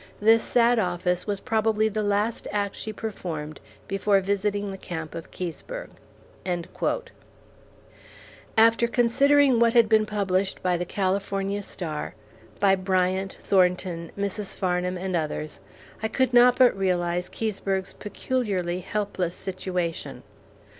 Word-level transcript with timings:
This 0.19 0.41
sad 0.41 0.79
office 0.79 1.27
was 1.27 1.39
probably 1.39 1.87
the 1.87 2.01
last 2.01 2.47
act 2.51 2.75
she 2.75 2.91
performed 2.91 3.59
before 3.87 4.19
visiting 4.19 4.71
the 4.71 4.77
camp 4.79 5.13
of 5.13 5.29
Keseberg. 5.29 5.91
After 8.57 8.87
considering 8.87 9.59
what 9.59 9.73
had 9.73 9.87
been 9.87 10.07
published 10.07 10.63
by 10.63 10.75
The 10.75 10.85
California 10.85 11.61
Star, 11.61 12.15
by 12.59 12.73
Bryant, 12.75 13.37
Thornton, 13.41 14.11
Mrs. 14.17 14.55
Farnham, 14.55 14.97
and 14.97 15.15
others, 15.15 15.59
I 16.01 16.07
could 16.07 16.33
not 16.33 16.57
but 16.57 16.75
realize 16.75 17.29
Keseberg's 17.29 17.93
peculiarly 17.93 18.79
helpless 18.79 19.35
situation. 19.35 20.23